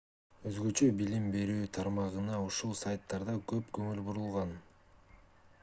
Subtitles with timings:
[0.51, 4.57] өзгөчө билим берүү тармагына ушул сайттарда көп көңүл бурулган